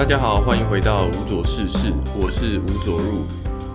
[0.00, 3.22] 大家好，欢迎回到无左事事，我是吴左入，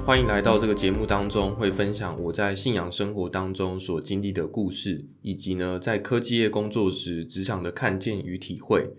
[0.08, 8.90] 欢迎来到这个节目当中，会分享我在信仰生活当中所经历的故事，以及呢在科技业工作时职场的看见与体会。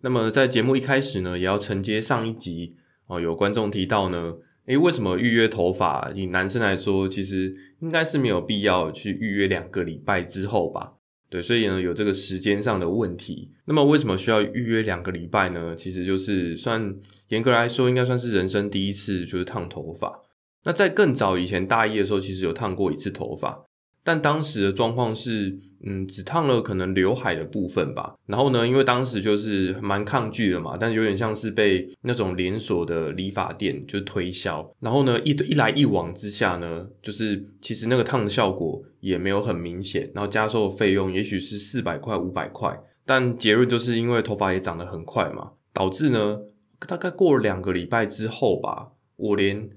[0.00, 2.74] 那么在节目一开始呢，也要承接上一集
[3.06, 4.34] 哦，有观众提到呢，
[4.66, 6.10] 诶，为什么预约头发？
[6.16, 10.94] 以男生来说，其实应该是没有必要去预约两个礼拜之后吧。
[11.32, 13.50] 对，所以呢有这个时间上的问题。
[13.64, 15.74] 那么为什么需要预约两个礼拜呢？
[15.74, 16.94] 其实就是算
[17.28, 20.20] 严格来说，应该算是人生第一次就是烫头发。
[20.64, 23.64] 那在更早以前大一的时候，其实有烫过一次头发。
[24.04, 28.14] 但当时的状况是，嗯，只烫了可能刘海的部分吧。
[28.26, 34.68] 然后呢，因为当时就是蛮抗拒的嘛，但有点像是被那种连锁的理发店就推销。
[34.80, 40.10] 然后呢，一一来一往之下呢，就是其实那个烫的效果也没有很明显。
[40.14, 42.78] 然后加收的费用也许是四百块、五百块。
[43.04, 46.38] 但结论就是因为头发也长得很快嘛，导致呢，
[46.86, 49.68] 大概过了两个礼拜之后吧，我连。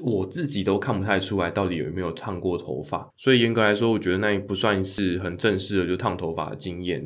[0.00, 7.04] 我自己都看不太出来到底有没有烫过头发，所以严格来说，我觉得那也不算是很正式的就烫头发的经验。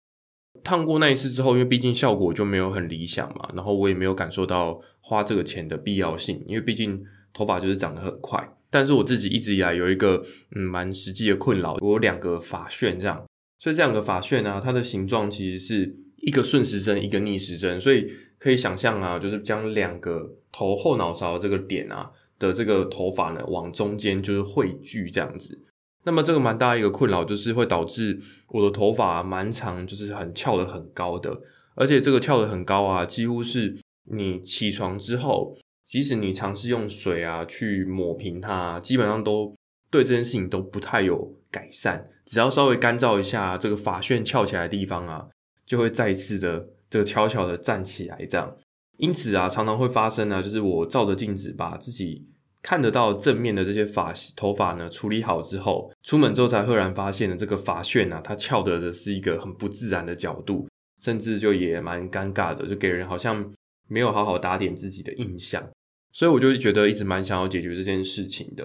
[0.63, 7.03] 烫过那一次之后，因为毕竟效果就没有很理想嘛，然后我也没有感受到花这个钱的必要性，因为毕竟
[7.33, 8.47] 头发就是长得很快。
[8.71, 10.23] 但是我自己一直以来有一个
[10.55, 13.25] 嗯蛮实际的困扰，我有两个发旋这样，
[13.59, 18.07] 所以这两个发旋呢，它的形状其实是一个顺时针，一个逆时针，所以
[18.39, 22.11] 可以想象啊，就是将两个头后脑勺这个点啊。
[22.41, 25.57] 的这个头发呢，往中间就是汇聚这样子。
[26.03, 31.39] 那么这个蛮大一个困扰，就是会导致我的头发蛮长，就是很翘的很高的，
[31.75, 33.77] 而且这个翘的很高啊，几乎是
[34.11, 39.55] 你起床之后，即使你尝试用水啊去抹平它，基本上都
[39.91, 42.09] 对这件事情都不太有改善。
[42.25, 45.29] 只要稍微干燥一下，这个发旋翘起来的地方啊，
[45.67, 48.57] 就会再次的这个悄悄的站起来这样。
[49.01, 52.23] 因此啊，常常会发生呢，就是我照着镜子把自己
[52.63, 60.69] 看得到正面的这些发头发呢处理好之后，出门之后才赫然发现呢，这个发旋啊，它翘的的是一个很不自然的角度，
[61.03, 63.51] 甚至就也蛮尴尬的，就给人好像
[63.89, 65.67] 没有好好打点自己的印象。
[66.13, 68.65] 所以我就觉得一直蛮想要解决这件事情的。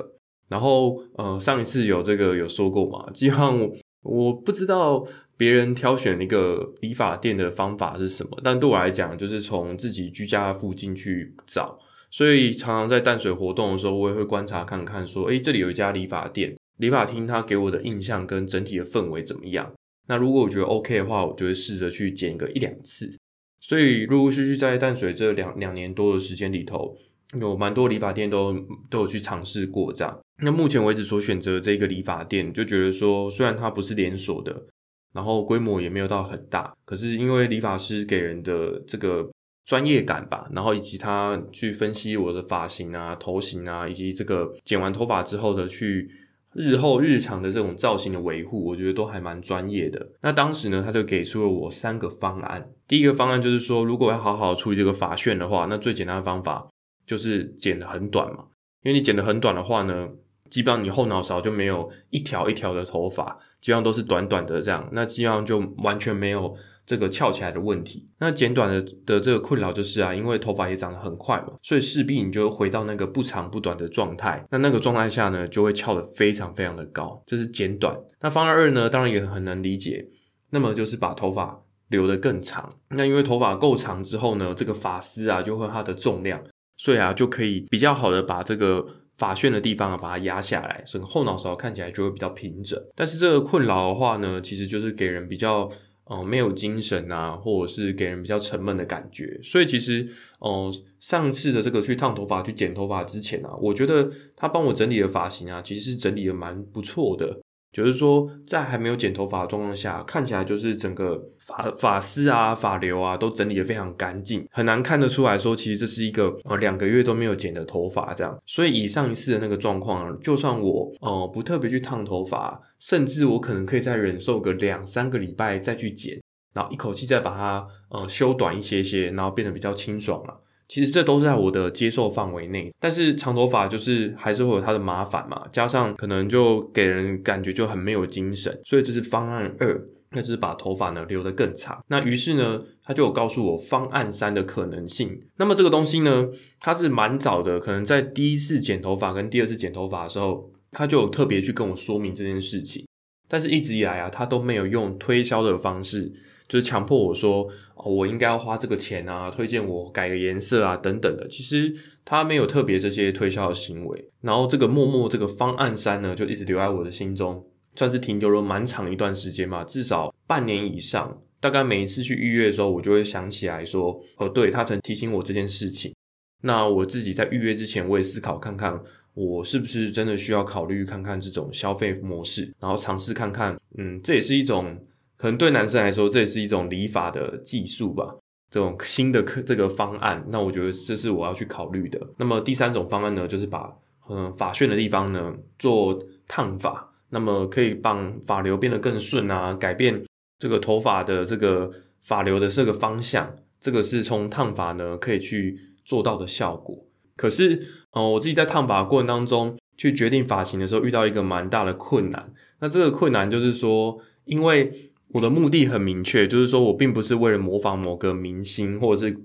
[0.49, 3.71] 然后呃，上一次有这个有说过嘛，基本上
[4.03, 5.07] 我不知道。
[5.37, 8.39] 别人挑选一个理发店的方法是什么？
[8.43, 11.77] 但对我来讲，就是从自己居家附近去找。
[12.09, 19.69] 所以常常在淡水活动的时候，我也会观察看看，说，诶，这里有一家理发店，理发厅它给我的印象跟整体的氛围怎么样？
[20.07, 23.13] 那如果我觉得 OK 的话，我就会试着去剪个一两次。
[23.59, 26.95] 所以陆陆续续在淡水这两两年多的时间里头，
[27.37, 28.55] 有蛮多理发店都
[28.89, 30.17] 都有去尝试过这样。
[30.41, 34.67] 那目前为止所选择这个理发店，就觉得说，虽然它不是连锁的。
[35.15, 39.25] 然后规模也没有到很大，可是因为理发师给人的这个
[39.65, 46.11] 专业感吧，然后以及他去分析我的发型啊、头型啊，以及这个剪完头发之后的去
[46.53, 50.05] 日后日常的这种造型的维护，我觉得都还蛮专业的。
[50.21, 52.69] 那当时呢，他就给出了我三个方案。
[52.85, 56.67] 第一个方案就是说，如果要好好处理这个发旋的话，那最简单的方法
[57.07, 58.47] 就是剪得很短嘛，
[58.83, 60.09] 因为你剪得很短的话呢。
[60.47, 66.55] 基本上你后脑勺就没有一条一条的头发，基本上都是短短的这样，那基本上就完全没有
[66.85, 68.07] 这个翘起来的问题。
[68.19, 74.45] 那剪短的的这个困扰就是啊，因为头发也长得很快嘛，所以势必你就会回到那个不长不短的状态。
[74.51, 77.97] 那那个状态下呢，就会翘得非常非常的高，这是剪短。
[78.21, 80.05] 那方案二呢，当然也很能理解，
[80.51, 82.71] 那么就是把头发留得更长。
[82.89, 86.39] 那因为头发够长之后呢，这个发丝啊就会它的重量，
[86.77, 88.85] 所以啊就可以比较好的把这个。
[89.17, 92.79] 发旋的地方啊，把它压下来，整个后脑勺看起来就会比较平整。
[92.95, 95.69] 但是这个困扰的话呢，其实就是给人比较
[96.05, 99.39] 呃没有精神啊，或者是给人比较沉闷的感觉。
[99.43, 100.07] 所以其实
[100.39, 107.39] 哦，上次的这个去烫头发、去剪头发之前啊，我觉得他帮我整理的发型啊，其实是整理的蛮不错的。
[107.75, 118.33] 就是说，在还没有剪头发的状况下，看起来就是整个发发丝啊、发流啊都整理的非常干净，很难看得出来说，其实这是一个呃两个月都没有剪的头发这样。
[118.45, 126.17] 所以以上一次的那个状况，就算我呃不特别去烫头发，甚至我可能可以再忍受个两三个礼拜再去剪，
[126.53, 130.33] 然后一口气再把它呃修短一些些，然后变得比较清爽了。
[130.67, 139.79] 其实这都是在我的接受范围内，但是长头发就是还是会有它的麻烦嘛，加上可能就给人感觉就很没有精神，所以这是方案二，
[140.11, 141.83] 那就是把头发呢留得更长。
[141.87, 145.15] 那于是呢，他就有告诉我方案三的可能性。
[145.37, 146.27] 那么这个东西呢，
[146.59, 152.87] 它是蛮早的，可能在第一次剪头发跟第二次剪头发的时候，他就有特别去跟我说明这件事情，
[153.27, 156.11] 但是一直以来啊，他都没有用推销的方式
[156.47, 157.47] 就是强迫我说，
[157.85, 161.27] 我应该要花这个钱啊，推荐我改个颜色啊，等等的。
[161.29, 161.73] 其实
[162.03, 167.45] 他没有特别这些推销的行为，然后这个默默这个方案三呢，就一直留在我的心中，
[167.75, 171.15] 算是停留了蛮长一段时间嘛，至少半年以上。
[171.39, 175.93] 大概每一次去预约的时候，我就会想起来说，哦，对他曾提醒我这件事情。
[176.41, 178.79] 那我自己在预约之前，我也思考看看。
[179.13, 184.77] 我是不是真的需要考虑看看这种消费模式，然后尝试看看，嗯，这也是一种
[185.25, 188.15] 可能对男生来说，这也是一种理发的技术吧，
[188.51, 191.99] 这种新的这个方案，那我觉得这是我要去考虑的。
[192.17, 193.75] 那么第三种方案呢，就是把
[194.07, 199.99] 嗯发旋的地方呢做烫发，那么可以帮发流变得更顺啊，改变
[200.37, 201.71] 这个头发的这个
[202.03, 206.85] 发流的这个方向，这个是从烫发呢可以去做到的效果。
[207.15, 212.31] 可是，哦，我自己在烫发过程当中去决定发型的时候，遇到一个蛮大的困难。
[212.59, 219.17] 那这个困难就是说，因为我的目的很明确，就是说我并不是为了模仿某个明星，或者是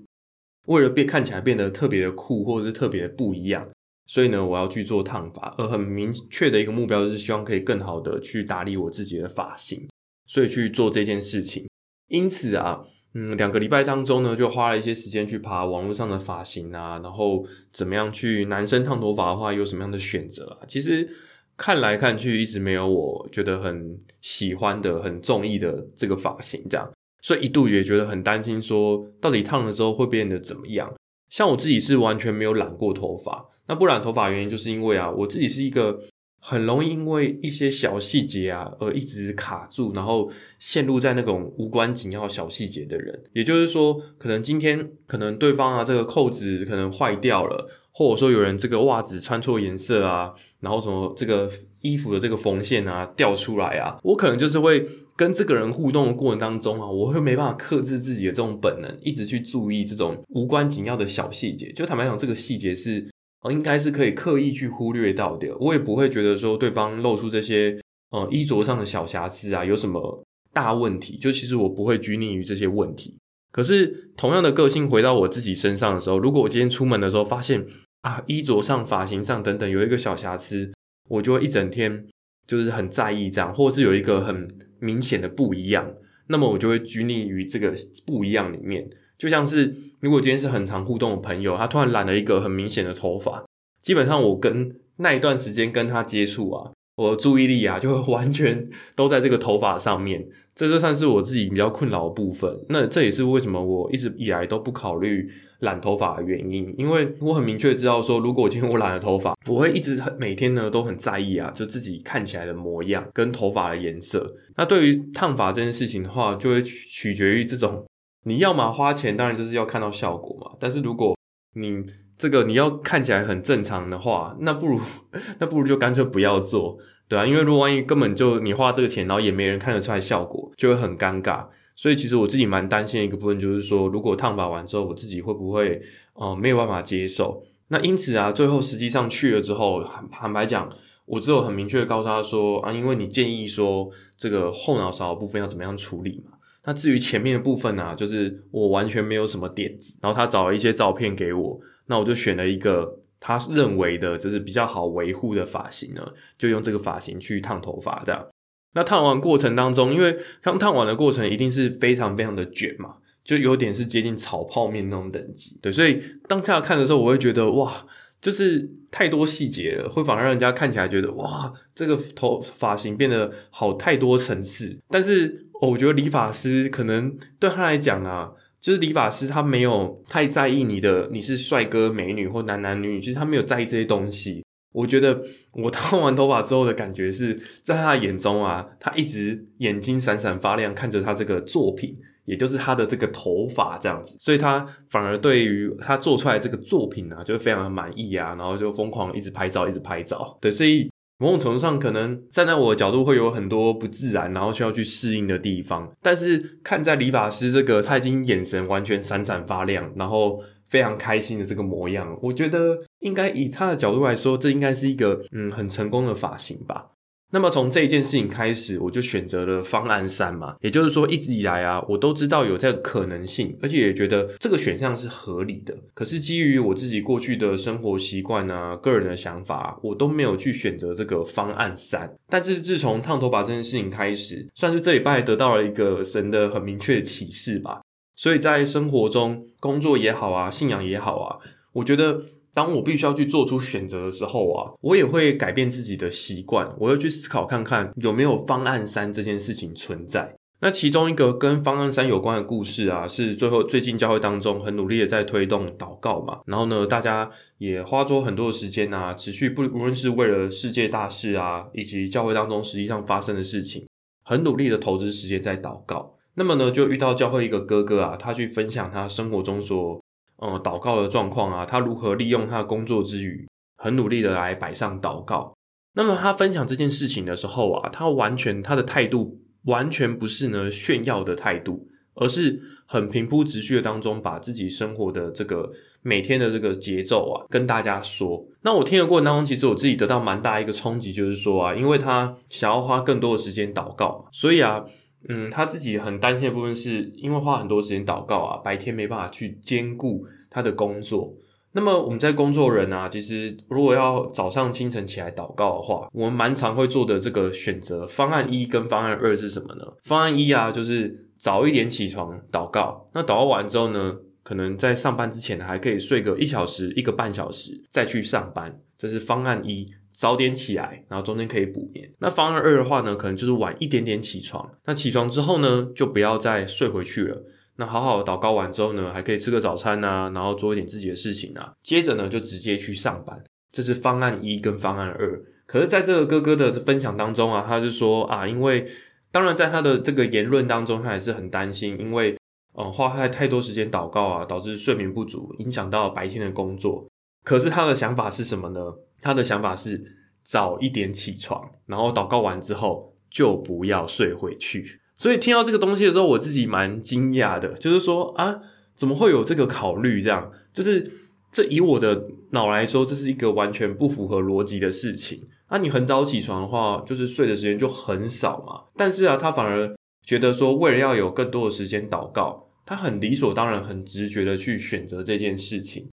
[0.67, 3.67] 为了变看起来变得特别的酷，或者是特别不一样，
[4.07, 5.53] 所以呢，我要去做烫发。
[5.57, 9.87] 而很明确的一个目标就是希望可以更好的去打理我自己的发型，
[10.27, 11.67] 所以去做这件事情。
[12.07, 12.81] 因此啊。
[13.13, 20.63] 嗯，两个礼拜当中呢，就花了一些时间去爬网络上的发型啊，然后怎么样去男生烫头发的话有什么样的选择啊？
[20.65, 21.09] 其实
[21.57, 30.91] 看来看去一直没有我觉得很喜欢的、很中意的这个发型，这样，所以一度也觉得很担心，说到底烫了之后会变得怎么样？
[31.29, 35.99] 像我自己是完全没有染过头发，那不染头发原因就是因为啊，我自己是一个。
[36.43, 40.27] 很容易因为一些小细节啊而一直卡住，然后
[40.57, 43.23] 陷入在那种无关紧要小细节的人。
[43.31, 51.49] 也就是说，可能今天可能对方啊这个扣子可能坏掉了，或者说有人这个袜子穿错颜色啊，然后什么这个
[51.81, 61.71] 衣服的这个缝线啊掉出来啊，我可能就是会跟这个人互动的过程当中啊，我会没办法克制自己的这种本能，一直去注意这种无关紧要的小细节。
[61.73, 63.05] 就坦白讲，这个细节是。
[63.49, 65.47] 应该是可以刻意去忽略到的。
[65.59, 67.75] 我也不会觉得说对方露出这些
[68.11, 70.23] 呃衣着上的小瑕疵啊，有什么
[70.53, 71.17] 大问题。
[71.17, 73.17] 就其实我不会拘泥于这些问题。
[73.51, 77.65] 可是同样的个性回到我自己身上的时候，如果我今天出门的时候发现
[78.01, 80.71] 啊衣着上、发型上等等有一个小瑕疵，
[81.09, 82.05] 我就会一整天
[82.47, 84.47] 就是很在意这样，或是有一个很
[84.79, 85.93] 明显的不一样，
[86.27, 87.73] 那么我就会拘泥于这个
[88.05, 88.89] 不一样里面。
[89.17, 93.45] 就像是如果今天是很常互动的朋友，他突然染了一个很明显的头发，
[93.83, 100.27] 基本上我跟那一段时间跟他接触啊，我的注意力啊就会完全都在这个头发上面，
[100.61, 102.55] 这就算是我自己比较困扰的部分。
[102.69, 105.27] 那这也是为什么我一直以来都不考虑
[105.61, 114.31] 染头发的原因，因为我很明确知道说，如果今天我染了头发，我会一直很每天呢都很在意啊，就自己看起来的模样跟头发的颜色。
[114.55, 117.83] 那对于烫发这件事情的话，就会取决于这种。
[118.25, 120.55] 你要么花钱，当然就是要看到效果嘛。
[120.59, 121.17] 但是如果
[121.55, 121.83] 你
[122.19, 124.79] 这个你要看起来很正常的话，那不如
[125.41, 126.77] 那不如就干脆不要做，
[127.11, 131.45] 对啊，因为如果万一根本就你花这个钱，然后也没人看得出来效果，就会很尴尬。
[131.75, 135.81] 所以其实我自己蛮担心的一个部分，就是说如果烫发完之后，我自己会不会
[136.13, 137.43] 呃没有办法接受？
[137.67, 140.69] 那因此啊，最后实际上去了之后，坦白讲，
[141.05, 146.37] 我只有很明确的告诉他说啊，因为你建议说这个后脑勺部分要怎么样处理嘛。
[146.63, 156.05] 那至于前面的部分呢，就是我完全没有什么点子，然后他找了一些照片给我，那我就选了一个他认为的就是比较好维护的发型呢，
[156.37, 158.27] 就用这个发型去烫头发这样。
[158.73, 167.85] 那烫完过程当中，因为刚烫完的过程一定是非常非常的卷嘛，就有点是接近炒泡面那种等级，对，所以当下看的时候，我会觉得哇，
[168.19, 175.47] 就是太多细节了，会反而让人家看起来觉得哇，这个头发型变得好太多层次，但是。
[175.61, 178.31] 我觉得理发师可能对他来讲啊，
[178.61, 184.45] 就是理发师他没有太在意你的你是帅哥美女或男男女女，其实他没有在意这些东西。
[184.71, 185.19] 我觉得
[185.51, 200.37] 我烫完头发之后的感觉是在他眼中啊，他一直眼睛闪闪发亮，看着他这个作品，也就是他的这个头发这样子，所以他反而对于他做出来这个作品啊，就非常的满意啊，然后就疯狂一直拍照，一直拍照。
[200.39, 200.90] 对，所以。
[201.21, 205.87] 某种程度上，可能站在我的角度会有很多不自然，然后需要去适应的地方。
[206.01, 216.87] 但是看在理发师这个他已经眼神完全闪闪发亮，然后非常开心的这个模样，我觉得应该以他的角度来说，这应该是一个嗯很成功的发型吧。
[217.33, 225.73] 那么从这一件事情开始，我就选择了方案三嘛，也就是说一直以来啊，我都知道有这个可能性，而且也觉得这个选项是合理的。
[225.93, 232.13] 可是基于我自己过去的生活习惯啊、个人的想法，我都没有去选择这个方案三。
[232.27, 237.81] 但是自从烫头发这件事情开始，算是这礼拜得到了一个神的很明确的启示吧。
[238.17, 241.37] 所以在生活中、工作也好啊，信仰也好啊，
[241.71, 242.21] 我觉得。
[242.53, 250.35] 当我必须要去做出选择的时候啊，我也会改变自己的习惯，我会去思考看看有没有方案三这件事情存在。
[250.63, 263.87] 那其中一个跟方案三有关的故事啊，是最后最近教会当中很努力的在推动祷告嘛，然后呢，大家也花出很多的时间啊，持续不无论是为了世界大事啊，以及教会当中实际上发生的事情，
[264.23, 266.15] 很努力的投资时间在祷告。
[266.35, 269.99] 那么呢，就遇到教会一个哥哥啊，他去分享他生活中所。
[270.41, 275.53] 呃，祷告的状况啊，他如何利用他的工作之余，很努力的来摆上祷告。
[275.93, 285.71] 那么他分享这件事情的时候啊，他完全他的态度完全不是呢炫耀的态度，而是很平铺直叙的当中，把自己生活的这个
[286.01, 288.43] 每天的这个节奏啊，跟大家说。
[288.63, 294.83] 那我听的过程当中，其实我自己得到蛮大一个冲击，就是说啊，因为他想要花更多的时间祷告，所以啊。
[295.29, 301.33] 嗯，他自己很担心的部分是因为花很多时间祷告啊，白天没办法去兼顾他的工作。
[301.73, 309.85] 那么我们在工作人啊，其实如果要早上清晨起来祷告的话，我们蛮常会做的这个选择方案一跟方案二是什么呢？
[310.03, 319.85] 方案一啊，就是早一点起床祷告，那祷告完之后呢，可能在上班之前还可以睡个一小时、一个半小时再去上班，这是方案一。
[320.13, 322.11] 早点起来，然后中间可以补眠。
[322.19, 324.69] 那方案二的话呢，可能就是晚一点点起床。
[324.85, 327.43] 那起床之后呢，就不要再睡回去了。
[327.77, 331.73] 那好好祷告完之后呢，还可以吃个早餐啊，然后做一点自己的事情啊。
[331.81, 333.41] 接着呢，就直接去上班。
[333.71, 335.41] 这是方案一跟方案二。
[335.65, 338.85] 可是，在这个哥哥的分享当中啊，他就说啊，因为
[339.31, 342.37] 当然在他的这个言论当中，他还是很担心，因为
[342.77, 347.07] 嗯，花太太多时间祷告啊，导致睡眠不足，影响到白天的工作。
[347.43, 348.81] 可是他的想法是什么呢？
[349.21, 350.03] 他的想法是
[350.43, 354.99] 早一点起床，然后祷告完之后就不要睡回去。
[355.15, 358.59] 所以听到这个东西的时候，我自己蛮惊讶的，就是说啊，
[358.95, 360.21] 怎么会有这个考虑？
[360.21, 361.11] 这样就是
[361.51, 365.47] 这以我的脑来说，这是一个完全不符合逻辑的事情。
[365.69, 368.81] 那你很早起床的话，就是睡的时间就很少嘛。
[368.97, 376.09] 但是啊，他反而觉得说，为了要有更多的时间祷告，他很理所当然、很直觉的去选择这件事情。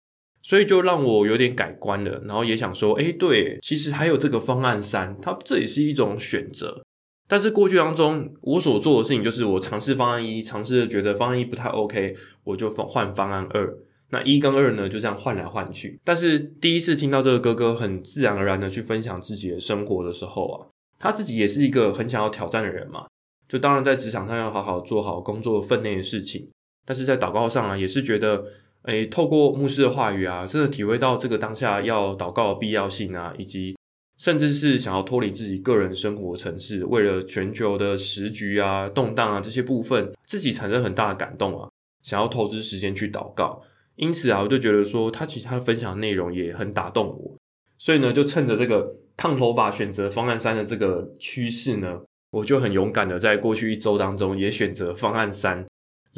[0.49, 6.83] 所以就让我有点改观了，然后也想说，哎，对，其实还有这个方案三，它这也是一种选择。
[7.29, 13.77] 但是过去当中，我所做的事情就是我尝试方案一，尝试觉得方案一不太 OK，我就换方案二。
[14.09, 16.01] 那一跟二呢，就这样换来换去。
[16.03, 20.67] 但是第一次听到这个哥哥很自然而然的去分享自己的生活的时候啊，
[20.99, 23.07] 他自己也是一个很想要挑战的人嘛，
[23.47, 26.49] 就当然在职场上要好好做好工作分内的事情，
[26.87, 28.43] 但是在祷告上啊，也是觉得。
[28.85, 33.77] 诶，透过牧师的话语啊，真的体会到这个当下要祷告的必要性啊，以及
[34.17, 41.69] 甚至是想要脱离自己个人生活城市，为了全球的时局啊、动荡啊这些部分，自己产生很大的感动啊，
[42.03, 43.63] 想要投资时间去祷告。
[43.97, 47.37] 因此啊，我就觉得说他其他分享的内容也很打动我，
[47.79, 55.67] 所以呢，就趁着这个烫头发选择方案三的这个趋势呢，我就很勇敢的在过去一周当中也选择方案三。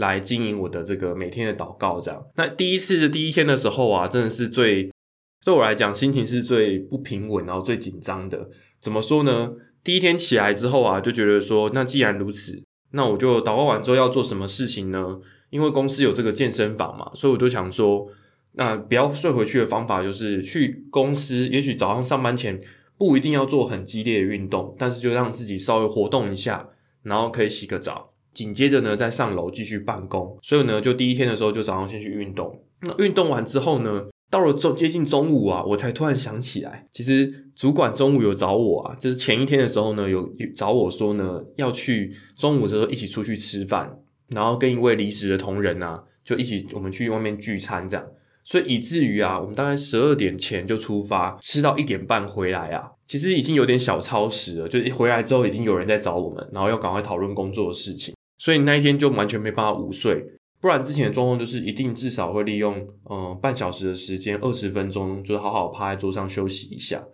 [0.00, 2.22] 来经营我的这个每天的祷告，这样。
[2.36, 4.90] 那第一次的第一天的时候啊，真的是最
[5.44, 8.48] 对我来讲心情是最不平稳，然后最紧张的。
[8.80, 9.52] 怎么说呢？
[9.84, 15.20] 第一天起来之后啊，就觉得说，那既然如此，那我就祷告完之后要做什么事情呢？
[15.50, 18.06] 因为公司有这个健身房嘛，所以我就想说，
[18.52, 22.60] 那不要睡回去的方法就是去公司，也许早上上班前
[22.96, 26.68] 不一定要做很激烈的运动，但是就让自己稍微活动一下，
[27.02, 28.09] 然后可以洗个澡。
[28.32, 32.62] 紧接着呢，再上楼继续办公，所以呢，就第一天的时候就早上先去运动。
[32.82, 48.06] 那运动完之后呢，到了中接近中午啊，我才突然想起来，其实主管中午有找我啊，就是前一天的时候呢，有找我说呢，要去中午的时候一起出去吃饭，然后跟一位离职的同仁啊，就一起我们去外面聚餐这样。
[48.42, 54.66] 所以以至于啊，我们大概十二点前就出发，吃到一点半回来啊，其实已经有点小超时了。
[54.66, 58.14] 就一回来之后，已经有人在找我们，然后要赶快讨论工作的事情。
[58.40, 60.24] 所以那一天就完全没办法午睡，
[60.62, 67.04] 不然之前的状况就是一定至少会利用嗯半小时的时间，二十分钟，就是好好趴在桌上休息一下。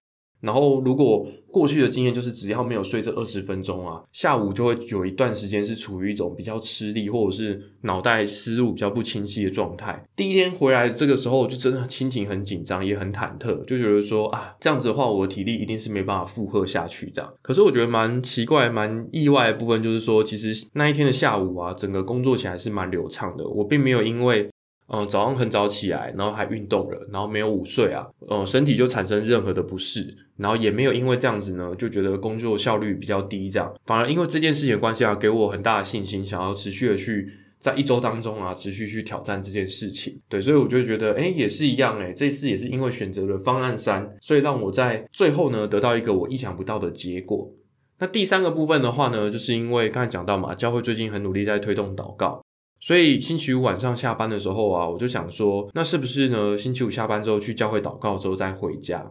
[0.47, 10.01] 然后如果过去的经验就是只要没有睡这二十分钟啊，下午就会有一段时间是处于一种比较吃力或者是脑袋思路比较不清晰的状态。
[10.15, 17.33] 第一天回来这个时候就真的心情很紧张，也很忐忑，就觉得说啊，这样子的话我的体力一定是没办法负荷下去这样。
[17.43, 24.49] 可是我觉得蛮奇怪、蛮意外的部分就是说，其实那一天的下午啊，整个工作起来是蛮流畅的，我并没有因为。
[24.89, 37.29] 嗯，早上很早起来，然后还运动了，然后没有午睡啊，呃，身体就产生任何的不适，然后也没有因为这样子呢，就觉得工作效率比较低，这样反而因为这件事情的关系啊，给我很大的信心，想要持续的去
[37.59, 40.17] 在一周当中啊，持续去挑战这件事情。
[40.29, 47.51] 对，所以我就觉得，哎，也是一样，哎，这次也是因为选择了方案三，所以让我在最后呢得到一个我意想不到的结果。
[47.99, 52.41] 那第三个部分的话呢，就是因为刚才讲到嘛，教会最近很努力在推动祷告。
[52.87, 56.57] 所以星期五晚上下班的时候啊，我就想说，那是不是呢？
[56.57, 59.05] 星期五下班之后去教会祷告之后再回家？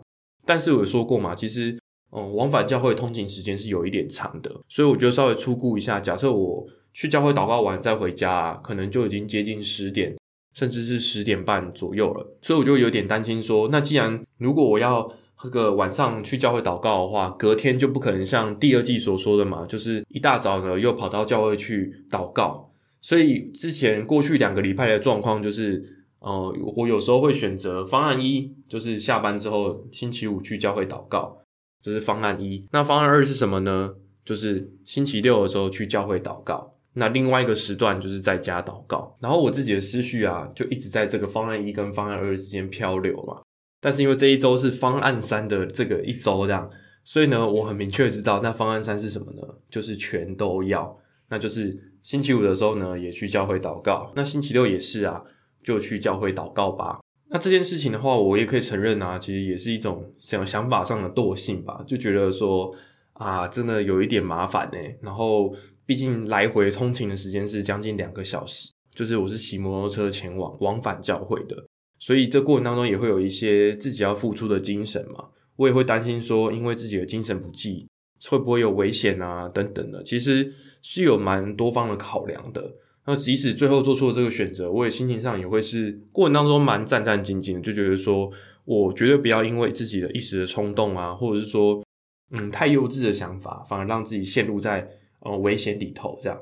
[0.46, 1.78] 但是我有说过嘛，其实，
[2.14, 10.16] 嗯，往返教会通勤时间是有一点长的，所以我就稍微出估一下，假设我去教会祷告完再回家，可能就已经接近十点，
[10.54, 12.26] 甚至是十点半左右了。
[12.44, 15.06] 所以我就有点担心说，那既然如果我要
[15.44, 22.72] 这个晚上去教会祷告的话，隔天就不可能像第二季所说的嘛，就是一大早呢又跑到教会去祷告。
[23.06, 31.38] 所以之前过去两个礼拜的状况就是，呃，我有时候会选择方案一，就是下班之后星期五去教会祷告，
[31.84, 32.68] 这是方案一。
[32.72, 33.94] 那方案二是什么呢？
[34.26, 36.74] 就是星期六的时候去教会祷告。
[36.94, 39.16] 那另外一个时段就是在家祷告。
[39.22, 43.40] 然后我自己的思绪啊，就一直在这个方案一跟方案二之间漂流嘛。
[43.80, 46.68] 但是因为这一周是方案三的这个一周这样，
[47.04, 49.42] 所以呢，我很明确知道那方案三是什么呢？
[49.70, 50.98] 就是全都要，
[51.30, 51.92] 那就是。
[52.06, 54.14] 星期五的时候呢，也去教会祷告。
[54.16, 55.20] 那星期六也是啊，
[55.64, 57.00] 就去教会祷告吧。
[57.32, 62.72] 那这件事情的话，我也可以承认啊，其实也是一种想想法上的惰性吧，就觉得说
[63.14, 64.78] 啊，真的有一点麻烦呢。
[65.02, 65.52] 然后，
[65.84, 71.56] 毕竟来回通勤的时间是将近两个小时，就是我是骑摩托车前往往返教会的，
[71.98, 75.26] 所以这过程当中也会有一些自己要付出的精神嘛。
[75.56, 77.88] 我也会担心说，因为自己的精神不济，
[78.30, 80.04] 会不会有危险啊等等的。
[80.04, 80.54] 其实。
[80.88, 82.64] 是有蛮多方的考量的，
[83.08, 88.32] 那即使最后做出了这个选择，我也心情上也会是过程当中蛮战战兢兢的，就觉得说
[88.66, 91.84] 我绝对不要因为自己的一时的冲动啊，或者是说
[92.30, 94.88] 嗯太幼稚的想法，反而让自己陷入在
[95.22, 96.40] 呃危险里头这样。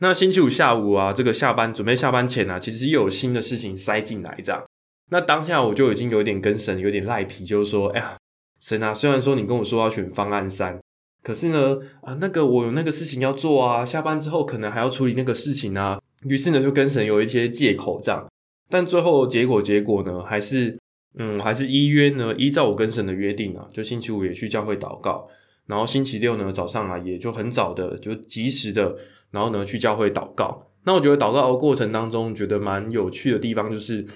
[0.00, 4.62] 那星期五下午啊，这个下班准备下班前啊，其实又有新的事情塞进来这样。
[5.10, 8.18] 那当下我就已经有点跟神有点赖皮，就是说，哎呀，
[8.60, 10.78] 神啊，虽然说你跟我说要选方案三。
[11.26, 18.24] 可是呢，啊，那个我有那个事情要做啊，下班之后可能还要处理那个事情啊，于是呢就跟神有一些借口这样，
[18.70, 20.78] 但最后结果结果呢，还是
[21.18, 25.28] 嗯，还是依约呢，依照我跟神的约定啊，就星期五也去教会祷告，
[25.66, 28.96] 然后星期六呢早上啊也就很早的就及时的，
[29.32, 30.70] 然后呢去教会祷告。
[30.84, 34.06] 那我觉得祷告的过程当中，觉得蛮有趣的地方就是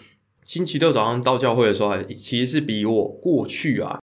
[0.44, 3.98] 星期六早上到教会的时候，其实是比我过去啊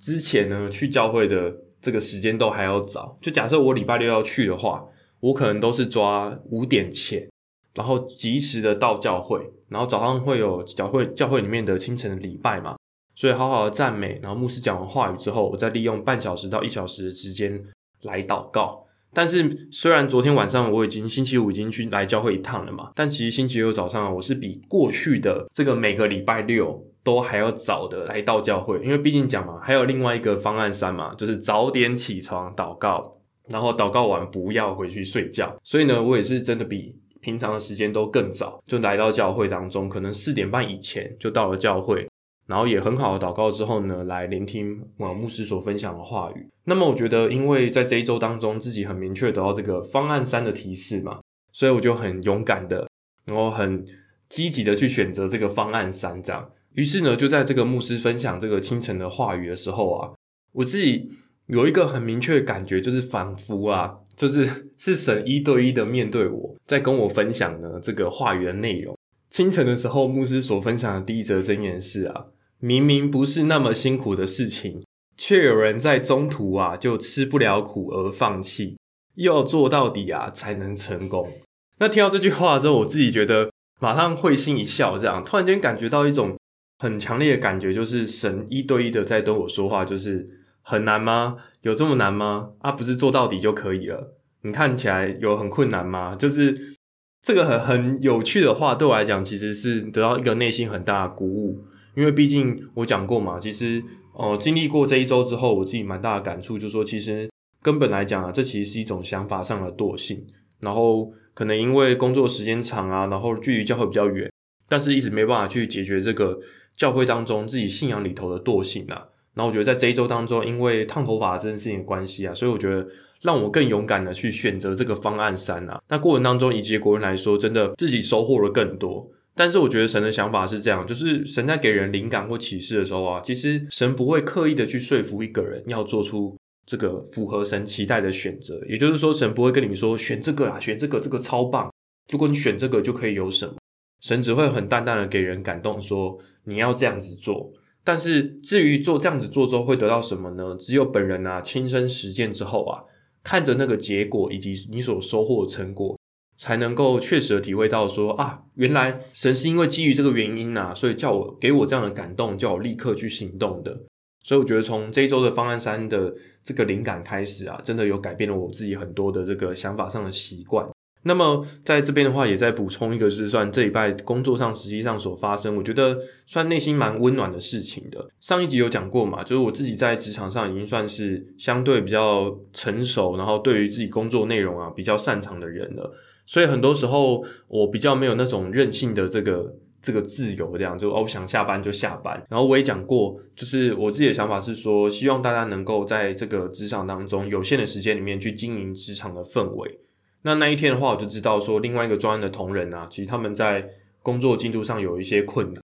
[0.00, 1.65] 之前呢去教会的。
[1.80, 4.80] 这个时间都还要早，就假设我礼拜六要去的话，
[5.20, 7.28] 我可能都是抓五点前，
[7.74, 12.76] 然后及时的到教会，然后早上会有教会教会里面的清晨的礼拜嘛，
[13.14, 17.62] 所以好好的赞美，然后牧师讲完话语之后，我再利用半小时到一小时的时间
[18.02, 18.85] 来祷告。
[19.16, 26.84] 但是虽然昨天晚上我已经星期五已经去来教会一趟了嘛，但其实星期六早上我是比过去的这个每个礼拜六。
[27.06, 33.16] 都还要早的来到教会，因为毕竟讲嘛，还有另外一个方案三嘛，就是早点起床祷告，
[33.48, 35.56] 然后祷告完不要回去睡觉。
[35.62, 42.04] 所以呢，我也是真的比平常的时间都更早就来到教会当中，可能四点半以前就到了教会，
[42.46, 46.46] 然后也很好的祷告之后呢，来聆听啊牧师所分享的话语。
[46.64, 51.20] 那么我觉得，因为在这一周当中自己很明确得到这个方案三的提示嘛，
[51.52, 52.88] 所以我就很勇敢的，
[53.24, 53.84] 然后很
[54.28, 56.50] 积极的去选择这个方案三这样。
[56.74, 60.10] 于是呢，就在这个牧师分享这个清晨的话语的时候啊，
[60.52, 61.10] 我自己
[61.46, 64.44] 有一个很明确的感觉，就是仿佛啊，就是
[64.76, 68.96] 是神一对一的面对我在跟我分享呢这个话语的内容。
[69.30, 72.26] 清晨的时候，牧师所分享的第一则真言是啊，
[72.58, 74.82] 明明不是那么辛苦的事情，
[75.16, 78.76] 却有人在中途啊就吃不了苦而放弃，
[79.16, 81.32] 要做到底啊才能成功。
[81.78, 86.36] 那听到这句话之后，我自己觉得马上会心一笑，这样突然间感觉到一种。
[86.78, 90.28] 很强烈的感觉就是神一对一的在跟我说话，就是
[90.60, 91.38] 很难吗？
[91.62, 92.50] 有这么难吗？
[92.58, 94.12] 啊，不是做到底就可以了？
[94.42, 96.14] 你看起来有很困难吗？
[96.14, 96.76] 就是
[97.22, 101.64] 这个很很有趣的话，对我来讲其实是得到一个内心很大的鼓舞，
[101.96, 103.82] 因为毕竟我讲过嘛，其实
[104.12, 107.28] 呃，经历过这一周之后，我自己蛮大的感触，就是说，其实
[107.62, 110.24] 根本来讲啊，这其实是一种想法上的惰性。
[110.60, 114.30] 然后可能因为工作时间长啊，然后距离教会比较远，
[114.68, 116.38] 但是一直没办法去解决这个
[116.76, 119.08] 教会当中自己信仰里头的惰性啊。
[119.34, 122.86] 然后我觉得在这一周当中，因为烫头发这件事情的关系啊，所以我觉得
[123.20, 125.78] 让我更勇敢的去选择这个方案三啊。
[125.88, 129.10] 那过程当中，以结果人来说，真的自己收获了更多。
[129.38, 138.58] 但是我觉得神的想法是这样，就是神在给人灵感或启示的时候啊，其实神不会刻意的去说服一个人要做出这个符合神期待的选择。
[138.66, 141.70] 也就是说，神不会跟你说选这个啊，选这个，这个超棒。
[142.10, 143.56] 如果你选这个就可以有什么，
[144.00, 147.52] 神只会很淡淡的给人感动，说你要这样子做。
[147.84, 150.56] 但是至于做这样子做之后会得到什么呢？
[150.58, 152.80] 只有本人啊亲身实践之后啊，
[153.22, 155.94] 看着那个结果以及你所收获的成果。
[156.36, 163.76] 才能够确实的体会到说啊，原来神是因为基于这个原因呐，所以叫我给我这样的感动，叫我立刻去行动的。
[164.22, 170.66] 所以我觉得从这一周的方案三的这个灵感开始啊，真的有改变了我自己很多的这个想法上的习惯。
[171.04, 175.96] 那么在这边的话，也在补充一个，是算这礼拜工作上实际上所发生，我觉得
[176.26, 178.04] 算内心蛮温暖的事情的。
[178.20, 185.94] 上一集有讲过嘛，就是我自己在职场上已经算是相对比较成熟，然后对于自己工作内容啊比较擅长的人了。
[186.26, 192.22] 所以很多时候我比较没有那种任性的这个这个自由，这样就哦想下班就下班。
[192.28, 199.78] 然后我也讲过，就是我自己的想法是说，希望大家能够在这个职场当中有限的时间里面去经营职场的氛围。
[200.22, 203.68] 那那一天的话，我就知道说另外一个专案的同仁啊，其实他们在
[204.02, 205.62] 工作进度上有一些困难。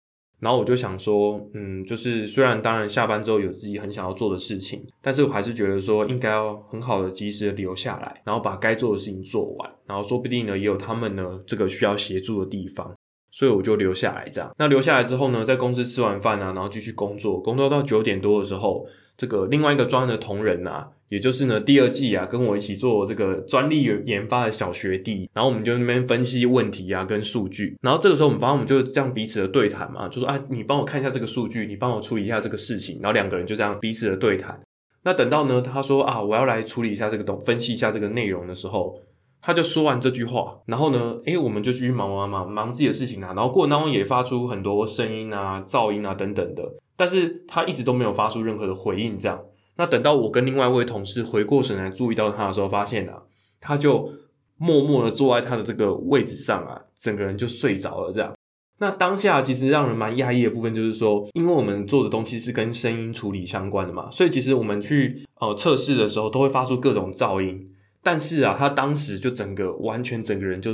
[0.45, 12.95] 然后我就想说，嗯，就是虽然当然下班之后有自己很想要做的事情，但是我还是觉得说应该要很好的及时的留下来，然后把该做的事情做完，然后说不定呢也有他们呢这个需要协助的地方，
[13.33, 14.55] 所以我就留下来这样。
[14.59, 18.87] 那留下来之后呢，在公司吃完饭啊，然后继续工作，工作到九点多的时候。
[19.17, 34.61] 这个另外一个专案的同仁呐，也就是呢第二季啊，跟我一起做这个专利研发的小学弟，然后我们就那边分析问题啊，跟数据，然后这个时候我们发现我们就这样彼此的对谈嘛，就说啊，你帮我看一下这个数据，你帮我处理一下这个事情，然后两个人就这样彼此的对谈。
[35.05, 38.99] 那等到呢，他说啊，我要来处理一下这个东，分析一下这个内容的时候。
[39.47, 46.63] 他就说完这句话，然后呢，诶，我们就继续忙忙忙忙自己的事情啊，然后过程当中也发出很多声音啊、噪音啊等等的，
[46.97, 49.19] 但是他一直都没有发出任何的回应。
[49.19, 49.41] 这样，
[49.77, 53.23] 那等到我跟另外一位同事回过神来注意到他的时候，发现啊，
[53.61, 54.13] 他就
[54.57, 58.13] 默默的坐在他的这个位置上啊，整个人就睡着了。
[58.13, 58.35] 这样，
[58.79, 67.71] 那当下其实让人蛮压抑的部分就是说，因为我们做的东西是跟声音处理相关的嘛，所以其实我们去呃测试的时候都会发出各种噪音。
[68.07, 70.73] 但是啊，他当时就整个完全整个人就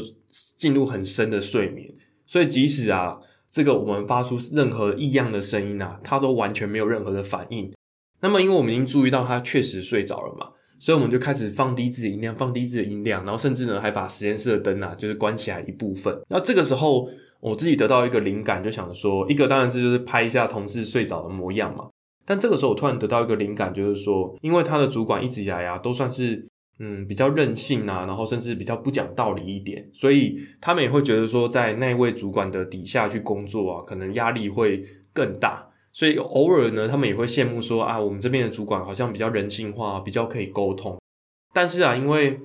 [0.56, 1.88] 进入很深的睡眠，
[2.26, 3.16] 所以即使啊，
[3.50, 7.72] 这个我们发出任何异样的声音啊，他都完全没有任何的反应。
[8.20, 10.46] 那么，因为我们已经注意到他确实睡着了嘛，
[10.78, 16.16] 所以我们就开始放低自己音量，放低自己的音量，然后甚至呢还把实验室的灯啊就是关起来一部分。
[16.28, 17.08] 那这个时候，
[17.40, 21.88] 我自己得到一个灵感，就想说，一个当然是就是拍一下同事睡着的模样嘛。
[22.24, 26.46] 但这个时候我突然得到一个灵感，就是说，因为他的主管一直以来啊都算是。
[26.80, 35.68] 嗯，比较任性啊，然后甚至比较不讲道理一点，所以他们也会觉得说，在那位主管的底下去工作啊，可能压力会更大。
[35.92, 40.98] 所以偶尔呢，他们也会羡慕说啊，我们这边的主管好像比较人性化，比较可以沟通。
[41.52, 42.40] 但是啊，因为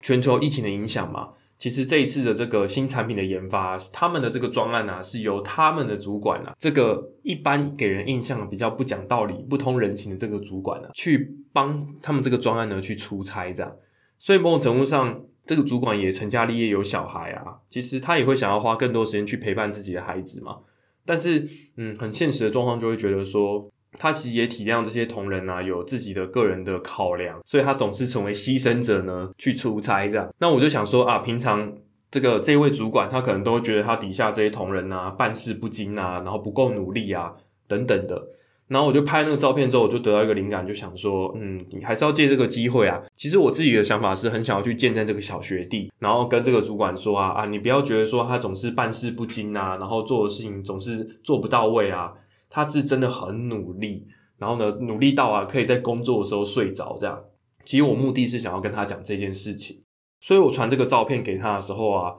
[0.00, 1.34] 全球疫情的影响嘛。
[1.60, 13.70] 其实这一次的这个新产品的研发，他们的这个专案啊，是由他们的主管啊，这个一般给人印象比较不讲道理、不通人情的这个主管呢，去帮他们这个专案呢去出差这样。
[14.16, 20.60] 所以某种程度上，这个主管也成家立业有小孩啊，其实他也会想要花更多时间去陪伴自己的孩子嘛。
[21.04, 21.46] 但是，
[21.76, 23.70] 嗯，很现实的状况就会觉得说。
[23.98, 30.28] 他其实也体谅这些同仁啊，有自己的个人的考量，所以他总是成为牺牲者呢，去出差这样。
[30.38, 31.72] 那我就想说啊，平常
[32.10, 37.32] 这个这位主管，他可能都觉得他底下这些同仁啊，办事不精啊，然后不够努力啊，
[37.66, 38.22] 等等的。
[38.68, 43.02] 然后我就拍那个照片之后，我就得到一个灵感，就想说，嗯，你还是要借这个机会啊。
[43.16, 52.12] 其实我自己的想法是很想要去见证这个小学弟，然后跟这个主管说啊啊，你不要觉得说他总是办事不精啊，然后做的事情总是做不到位啊。
[52.50, 57.22] 他是真的很努力，然后呢，努力到啊，可以在工作的时候睡着这样。
[57.64, 59.80] 其实我目的是想要跟他讲这件事情，
[60.20, 62.14] 所以我传这个照片给他的时候啊，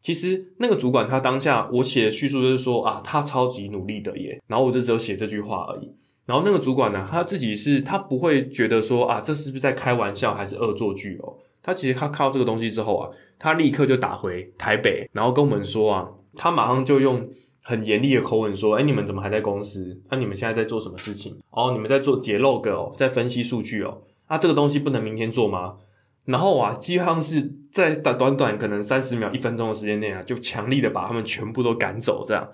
[0.00, 5.94] 其实那个主管他当下我写的叙述就是说啊，他超级努力的耶，然后我就只有写这句话而已。
[6.26, 11.36] 然后那个主管呢，他自己是他不会觉得说啊，这是不是在开玩笑还是恶作剧哦？
[11.62, 17.28] 他其实他看到这个东西之后啊，他立刻就打回台北，然后跟我们说啊，他马上就用。
[17.68, 20.00] 很严厉的口吻说：“哎，你们怎么还在公司？
[20.08, 21.36] 那你们现在在做什么事情？
[21.50, 24.00] 哦，你们在做解 log 哦，在分析数据哦。
[24.24, 25.76] 啊，这个东西不能明天做吗？
[26.24, 32.24] 然后啊，基本上是在短短可能三十秒、一分钟的时间内啊，就强力的把他们全部都赶走。
[32.26, 32.48] 这样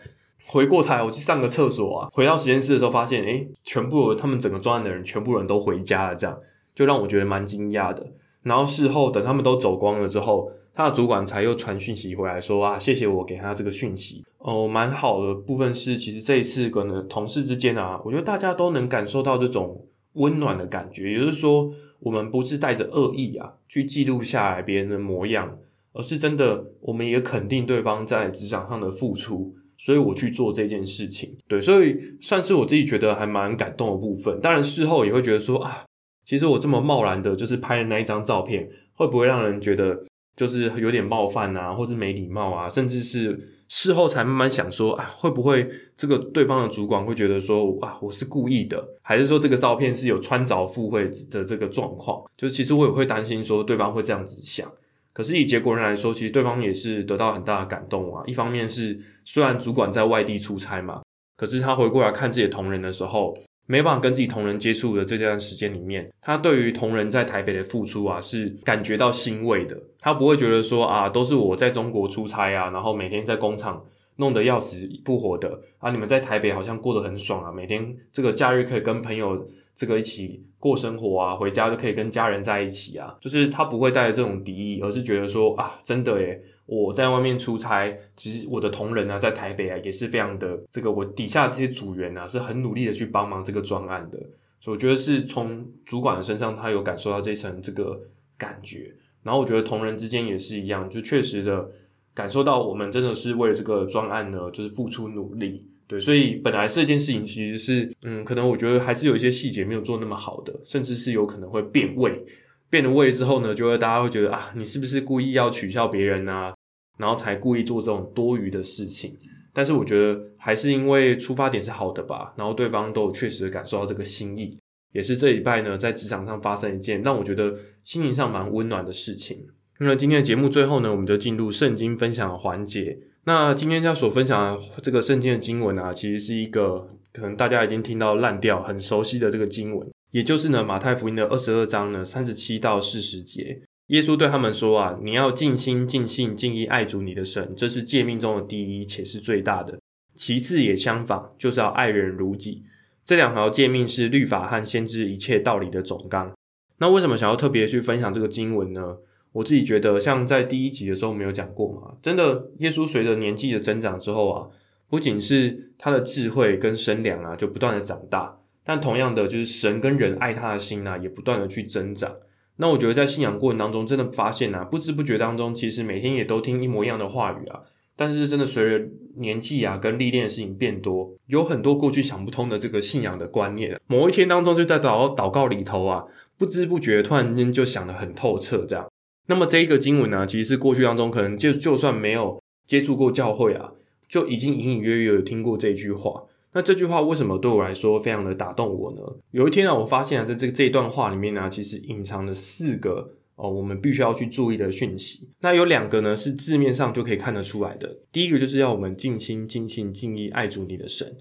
[0.46, 6.16] 回过台，我去上个厕所啊，回到实验室的时候发现，哎，全部他们整个专案的人，全部人都回家了。
[6.16, 6.36] 这样
[6.74, 8.04] 就让我觉得蛮惊讶的。
[8.42, 10.50] 然后事后等他们都走光了之后。
[10.74, 25.56] 他的主管才又传讯息回来说啊，谢谢我给他这个讯息哦，蛮好的部分是，其实这一次可能同事之间啊，我觉得大家都能感受到这种温暖的感觉，也就是说，我们不是带着恶意啊去记录下来别人的模样，
[25.92, 34.40] 而是真的我们也肯定对方在职场上的付出，所以我去做这件事情，对，所以算是我自己觉得还蛮感动的部分。
[34.40, 35.84] 当然事后也会觉得说啊，
[36.24, 40.04] 其实我这么贸然的，就是拍的那一张照片，会不会让人觉得？
[40.36, 52.22] 就是有点冒犯啊，或是没礼貌啊，甚至是事后才慢慢想说啊，会不会这个对方的主管会觉得说啊，我是故意的，还是说这个照片是有穿凿附会的这个状况？
[52.36, 54.70] 就是其实我也会担心说对方会这样子想。
[55.12, 58.22] 可是以结果人来说，其实对方也是得到很大的感动啊。
[58.26, 61.02] 一方面是虽然主管在外地出差嘛，
[61.36, 63.36] 可是他回过来看自己的同仁的时候。
[63.66, 69.74] 没办法跟自己同仁接触的这段时间里面，他对于同仁在台北的付出啊，是感觉到欣慰的。
[70.04, 73.82] 他不会觉得说啊，都是我在中国出差啊，然后每天在工厂
[74.16, 86.38] 弄得要死不活的啊，你们在台北好像过得很爽啊，每天这个假日可以跟朋友这个一起过生活啊，回家就可以跟家人在一起啊，就是他不会带着这种敌意，而是觉得说啊，真的耶。
[86.66, 94.18] 我在外面出差，其实我的同仁啊，在台北啊，也是非常的这个，我底下这些组员啊，是很努力的去帮忙这个专案的，
[94.60, 98.00] 所以我觉得是从主管的身上，他有感受到这层这个
[98.38, 98.90] 感觉，
[99.24, 101.68] 然后我觉得同仁之间也是一样，就确实的
[102.14, 112.24] 感受到我们真的是为了这个专案呢，就是付出努力，对，所以本来这件事情其实是，嗯，可能我觉得还是有一些细节没有做那么好的，甚至是有可能会变味。
[112.70, 116.52] 变了味之后呢，就会大家会觉得啊，你是不是故意要取笑别人啊？
[116.98, 119.16] 然后才故意做这种多余的事情。
[119.52, 124.58] 但是我觉得还是因为出发点是好的吧，然后对方都有确实感受到这个心意，
[124.92, 129.46] 也是这一拜呢在职场上发生一件让我觉得心灵上蛮温暖的事情。
[129.78, 132.98] 那今天的节目最后呢，我们就进入圣经分享的环节。
[133.24, 139.88] 那今天要所分享的这个圣经的经文啊，其实是一个可能大家已经听到烂掉、很熟悉的这个经文。
[140.10, 149.76] 也就是呢，马太福音的二十二章呢，三十七到四十节，耶稣对他们说啊，你要尽心、尽性、尽意爱主你的神，这是诫命中的第一，且是最大的。
[150.14, 152.62] 其次也相仿，就是要爱人如己。
[153.04, 156.32] 这两条诫命是律法和先知一切道理的总纲。
[156.78, 158.96] 那为什么想要特别去分享这个经文呢？
[159.32, 164.48] 我自己觉得，像在第一集的时候没有讲过嘛，真的，耶稣随着年纪的增长之后啊，
[164.88, 168.38] 不仅是他的智慧跟身量啊，就不断的长大。
[168.64, 172.12] 但同样的，就是神跟人爱他的心呢，也不断的去增长。
[172.56, 177.60] 那我觉得在信仰过程当中，真的发现呢，不知不觉当中，其实每天也都听一模一样的话语啊。
[177.96, 178.84] 但是真的随着
[179.18, 186.04] 年纪啊，跟历练的事情变多，有很多过去想不通的这个信仰的观念，某一天当中就在祷祷告里头啊，
[186.36, 188.86] 不知不觉突然间就想得很透彻这样。
[189.26, 193.72] 那么这一个经文呢，其实是过去当中可能就就算没有接触过教会啊，
[194.08, 196.24] 就已经隐隐约约有听过这句话。
[196.52, 199.00] 那这句话为什么对我来说非常的打动我呢？
[199.32, 205.28] 有一天啊，我发现啊，在这这一段话里面呢，其实隐藏了四个哦，我们必须要去注意的讯息。
[205.40, 207.96] 那有两个呢，是字面上就可以看得出来的。
[208.12, 211.16] 第一个就是要我们尽心、尽性、尽意爱主你的神。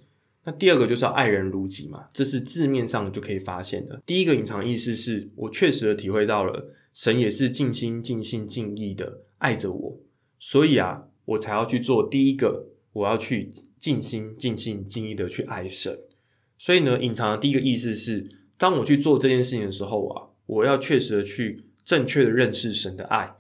[0.46, 4.02] 那第二个就是要爱人如己嘛，这是字面上就可以发现的。
[4.06, 9.98] 第一个隐藏意思是我确实的体会到了，神也是尽心、尽性、尽意的爱着我，
[10.40, 12.70] 所以啊，我才要去做第一个。
[12.94, 15.98] 我要去尽心、尽心、尽意的去爱神，
[16.60, 23.34] 所以呢，隐藏的第一个意思是，当我去做这件事情的时候啊，我要确实的去正确的认识神的爱，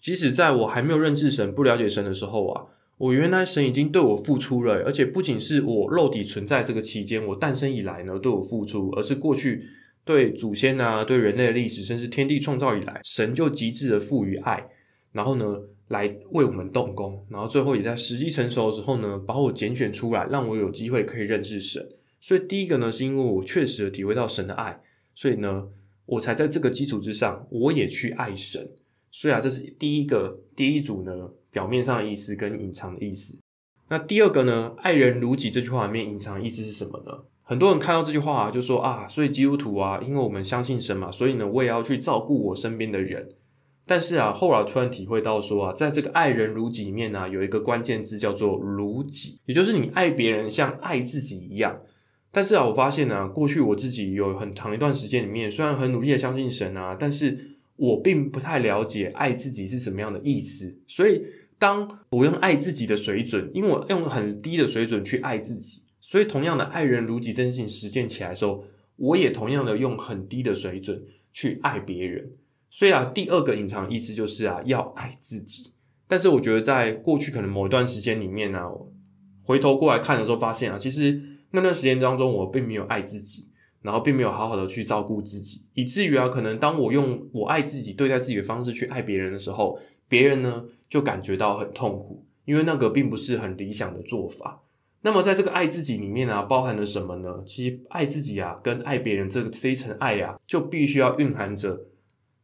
[0.00, 2.66] 即使在我还没有认识神、不了解神的时候啊，
[2.98, 9.64] 我原来神已经对我付出了，而且不仅是我肉体存在这个期间，我诞生以来呢对我付出，而是过去
[10.04, 14.68] 对祖先啊、对人类的历史，甚至天地创造以来，神就极致的赋予爱，
[15.12, 15.44] 然后呢。
[15.88, 21.80] 来为我们动工，然后最后也在时机成熟的时候呢，把我拣选出来，让我有机会可以认识神。
[22.20, 24.80] 所以第一个呢，是因为我确实的体会到神的爱，
[25.14, 25.68] 所以呢，
[26.06, 28.68] 我才在这个基础之上，我也去爱神。
[29.12, 33.38] 所以啊，这是第一个第一组呢，表面上的意思跟隐藏的意思。
[33.88, 37.12] 那第二个呢，爱人如己这句话里面隐藏的意思是什么呢？
[37.42, 43.26] 很多人看到这句话就说啊，所以基督徒啊，因为我们相信神嘛，所以呢，我也要去照顾我身边的人。
[43.86, 51.80] 但是啊，后来突然体会到说啊，在这个爱人如己里面呢，有一个关键字叫做如己，也就是你爱别人像爱自己一样。
[52.32, 57.38] 但是啊，我发现呢，过去我自己有很长一段时间里面，虽然很努力的相信神啊，但是
[57.76, 60.76] 我并不太了解爱自己是什么样的意思。
[60.88, 61.22] 所以，
[61.58, 68.64] 当我用爱自己的水准，因为我用很低的水准去爱自己，所以同样的爱人如己真心实践起来的时候，
[68.96, 72.32] 我也同样的用很低的水准去爱别人。
[72.68, 75.72] 所以啊，第二个隐藏意思就是啊，要爱自己。
[76.08, 78.60] 但是我觉得，在过去可能某一段时间里面呢，
[79.42, 81.20] 回头过来看的时候，发现啊，其实
[81.52, 83.48] 那段时间当中，我并没有爱自己，
[83.82, 94.62] 然后并没有好好的去照顾自己，以至于啊，可能当我用我爱自己对待自己的方式去爱别人的时候，别人呢就感觉到很痛苦，因为那个并不是很理想的做法。
[95.02, 97.42] 那么在这个爱自己里面啊，包含了什么呢？
[97.46, 101.78] 其实爱自己啊，跟爱别人这个这一层爱呀，就必须要蕴含着。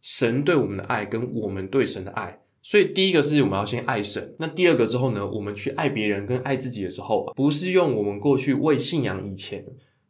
[0.00, 4.34] 神对我们的爱跟我们对神的爱，所以第一个是我们要先爱神。
[4.38, 9.64] 那第二个之后呢，我们去爱别人跟爱自己的时候，不是用我们过去为信仰以前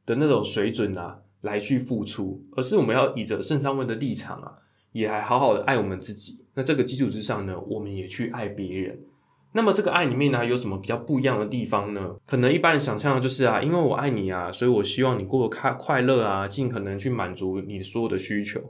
[0.07, 4.53] 的那种水准啊来去付出，而是我们要以着圣上位的立场啊，
[4.93, 6.42] 也还好好的爱我们自己。
[6.55, 8.99] 那这个基础之上呢，我们也去爱别人。
[9.55, 12.15] 那么这个爱里面呢，有什么比较不一样的地方呢？
[12.27, 18.61] 可能一般人想象的就是啊，因为我爱你啊，所以我希望你过得快快乐啊，尽可能去满足你所有的需求。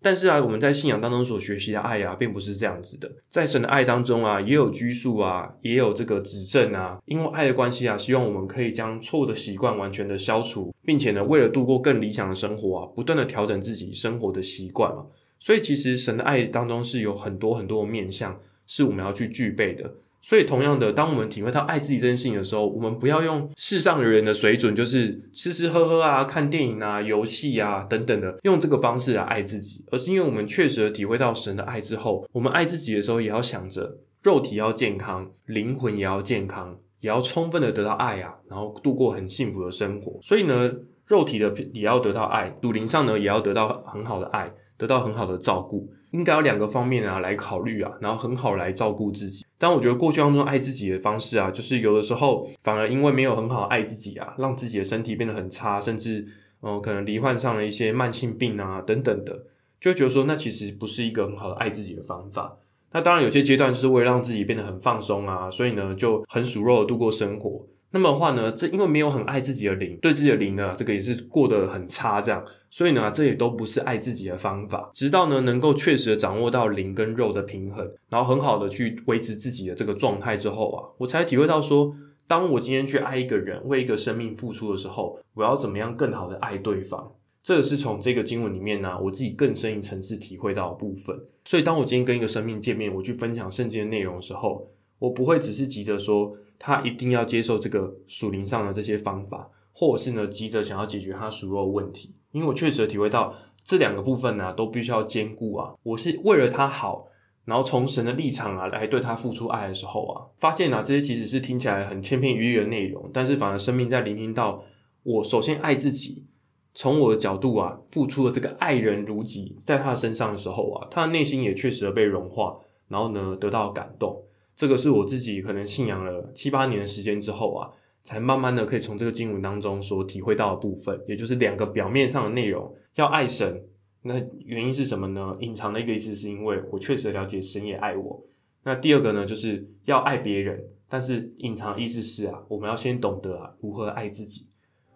[0.00, 3.10] 但是啊，我们在信仰当中所学习的爱呀，并不是这样子的。
[3.28, 6.96] 在神的爱当中啊，也有拘束啊，也有这个指正啊。
[7.06, 15.04] 因为爱的关系啊，希望我们可以将错误的习惯完全的消除，并且呢，为了度过更理想的生活啊，不断的调整自己生活的习惯嘛。
[15.38, 19.94] 所以其实神的爱当中是有很多很多的面向，是我们要去具备的。
[20.20, 40.18] 所以，同样的，当我们体会到爱自己这件事情的时候，我们不要用世上的人的水准，就是吃吃喝喝啊、看电影啊、游戏啊等等的，用这个方式来爱自己，而是因为我们确实体会到神的爱之后，我们爱自己的时候，也要想着肉体要健康，灵魂也要健康，也要充分的得到爱啊，然后度过很幸福的生活。
[40.20, 40.68] 所以呢，
[41.06, 45.92] 肉体的也要得到爱，主灵上呢也要得到很好的爱，得到很好的照顾。
[46.12, 49.44] 应该有两个方面啊来考虑啊，然后很好来照顾自己。
[49.58, 56.26] 但我觉得过去当中爱自己的方式啊，就是有的时候反而因为没有很好爱自己啊，让自己的身体变得很差，甚至
[56.62, 59.44] 嗯可能罹患上了一些慢性病啊等等的，
[59.78, 62.56] 就觉得说那其实不是一个很好的爱自己的方法。
[62.92, 67.66] 那当然有些阶段就是为了让自己变得很放松啊，所以呢就很熟肉的度过生活。
[67.90, 74.90] 那么的话呢，这因为没有很爱自己的灵，对自己的灵呢，这个也是过得很差，这样，所以呢，这也都不是爱自己的方法。
[74.92, 81.94] 直到呢，能够确实的掌握到灵跟肉的平衡，然后很好的去维持自己的这个状态之后啊，我才体会到说，
[82.26, 87.12] 当我今天去爱一个人，为一个生命付出的时候，我要怎么样更好的爱对方？
[87.42, 91.18] 这个是从这个经文里面呢，我自己更深一层次体会到的部分。
[91.46, 96.36] 所以，当我今天跟一个生命见面，我去分享圣经的内容的时候，我不会只是急着说。
[96.58, 105.74] 他一定要接受这个属灵上的这些方法，或者是呢急着想要解决他属肉的问题，因为我确实体会到这两个部分呢都必须要兼顾啊。
[105.82, 107.06] 我是为了他好，
[107.44, 114.64] 然后从神的立场啊来对他付出爱的时候啊，发现啊这些其实是听起来很千篇一律的内容，但是反而生命在聆听到
[115.04, 116.26] 我首先爱自己，
[116.74, 124.24] 从我的角度啊付出了这个爱人如己在他身上的时候啊，他的内心也确实被融化，然后呢得到感动。
[124.58, 127.70] 这个是我自己可能信仰了七八年的时间之后啊，
[128.02, 133.62] 才慢慢的可以从这个经文当中所体会到的部分，也就是两个表面上的内容，要爱神，
[134.02, 135.36] 那原因是什么呢？
[135.38, 138.20] 隐藏的一个意思是因为我确实了解神也爱我。
[138.64, 144.48] 那第二个呢，就是要爱别人，但是隐藏意思是啊，我们要先懂得啊如何爱自己。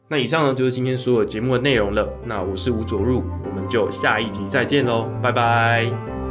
[0.08, 2.12] 那以上呢就是今天所有节目的内容了。
[2.26, 6.21] 那我是吴卓入，我们就下一集再见喽，拜拜。